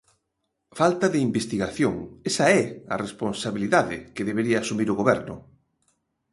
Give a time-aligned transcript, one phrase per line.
[0.79, 1.95] Falta de investigación,
[2.29, 2.63] esa é
[2.93, 5.35] a responsabilidade que debería asumir o Goberno.